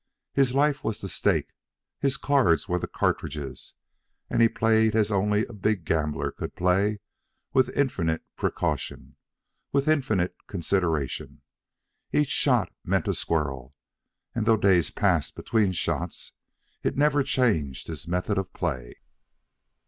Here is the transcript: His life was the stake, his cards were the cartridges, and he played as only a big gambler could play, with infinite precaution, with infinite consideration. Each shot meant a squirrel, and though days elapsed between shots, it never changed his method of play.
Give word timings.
His 0.33 0.55
life 0.55 0.83
was 0.83 0.99
the 0.99 1.07
stake, 1.07 1.53
his 1.99 2.17
cards 2.17 2.67
were 2.67 2.79
the 2.79 2.87
cartridges, 2.87 3.75
and 4.31 4.41
he 4.41 4.49
played 4.49 4.95
as 4.95 5.11
only 5.11 5.45
a 5.45 5.53
big 5.53 5.85
gambler 5.85 6.31
could 6.31 6.55
play, 6.55 7.01
with 7.53 7.69
infinite 7.77 8.23
precaution, 8.35 9.15
with 9.71 9.87
infinite 9.87 10.35
consideration. 10.47 11.43
Each 12.11 12.29
shot 12.31 12.73
meant 12.83 13.07
a 13.07 13.13
squirrel, 13.13 13.75
and 14.33 14.47
though 14.47 14.57
days 14.57 14.89
elapsed 14.97 15.35
between 15.35 15.71
shots, 15.71 16.31
it 16.81 16.97
never 16.97 17.21
changed 17.21 17.85
his 17.85 18.07
method 18.07 18.39
of 18.39 18.51
play. 18.53 18.95